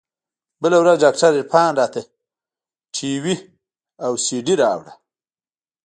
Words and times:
بله 0.61 0.77
ورځ 0.81 0.95
ډاکتر 1.03 1.31
عرفان 1.39 1.71
راته 1.81 2.01
ټي 2.95 3.11
وي 3.23 3.35
او 4.05 4.11
سي 4.25 4.37
ډي 4.45 4.55
راوړه. 4.63 4.93